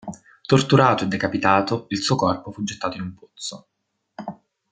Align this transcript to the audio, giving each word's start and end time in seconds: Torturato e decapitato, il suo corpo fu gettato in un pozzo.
Torturato 0.41 1.03
e 1.03 1.07
decapitato, 1.07 1.85
il 1.89 1.99
suo 2.01 2.15
corpo 2.15 2.51
fu 2.51 2.63
gettato 2.63 2.95
in 2.97 3.03
un 3.03 3.13
pozzo. 3.13 3.67